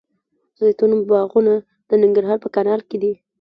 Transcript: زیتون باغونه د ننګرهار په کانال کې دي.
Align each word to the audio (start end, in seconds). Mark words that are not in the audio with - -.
زیتون 0.59 0.91
باغونه 1.09 1.53
د 1.89 1.91
ننګرهار 2.01 2.37
په 2.43 2.49
کانال 2.55 2.81
کې 2.89 2.97
دي. 3.01 3.13